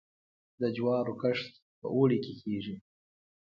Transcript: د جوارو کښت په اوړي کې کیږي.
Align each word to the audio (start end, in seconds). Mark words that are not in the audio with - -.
د 0.61 0.63
جوارو 0.75 1.13
کښت 1.21 1.51
په 1.79 1.87
اوړي 1.95 2.17
کې 2.23 2.33
کیږي. 2.41 2.75